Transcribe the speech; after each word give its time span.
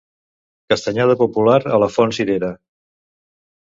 Castanyada 0.73 1.17
popular 1.21 1.59
a 1.77 1.81
la 1.87 1.93
font 1.99 2.19
Cirera. 2.19 2.53